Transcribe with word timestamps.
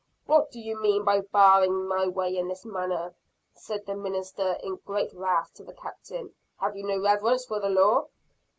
"What 0.25 0.49
do 0.49 0.59
you 0.59 0.81
mean 0.81 1.03
by 1.03 1.21
barring 1.21 1.85
my 1.87 2.07
way 2.07 2.35
in 2.35 2.47
this 2.47 2.65
manner?" 2.65 3.13
said 3.53 3.85
the 3.85 3.93
minister 3.93 4.53
in 4.63 4.77
great 4.77 5.13
wrath 5.13 5.53
to 5.53 5.63
the 5.63 5.75
captain. 5.75 6.33
"Have 6.59 6.75
you 6.75 6.83
no 6.87 6.97
reverence 6.99 7.45
for 7.45 7.59
the 7.59 7.69
law?" 7.69 8.07